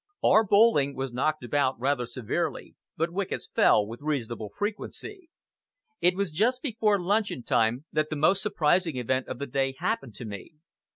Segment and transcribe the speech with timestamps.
[0.23, 5.29] Our bowling was knocked about rather severely, but wickets fell with reasonable frequency.
[5.99, 10.15] It was just before luncheon time that the most surprising event of the day happened
[10.15, 10.53] to me.